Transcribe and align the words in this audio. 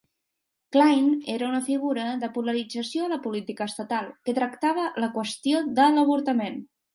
Kline 0.75 1.33
era 1.33 1.49
una 1.51 1.59
figura 1.67 2.05
de 2.23 2.29
polarització 2.37 3.03
a 3.03 3.11
la 3.11 3.19
política 3.27 3.69
estatal, 3.73 4.09
que 4.31 4.35
tractava 4.39 4.87
la 5.05 5.11
qüestió 5.19 5.63
de 5.83 5.87
l"avortament. 5.93 6.59